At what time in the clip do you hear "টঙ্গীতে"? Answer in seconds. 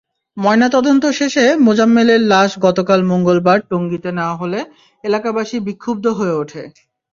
3.69-4.09